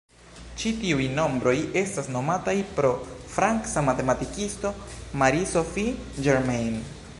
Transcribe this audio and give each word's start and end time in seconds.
Ĉi 0.61 0.69
tiuj 0.77 1.03
nombroj 1.17 1.53
estas 1.81 2.09
nomataj 2.15 2.55
pro 2.79 2.91
franca 3.35 3.85
matematikisto 3.91 4.75
Marie-Sophie 5.23 6.27
Germain. 6.29 6.77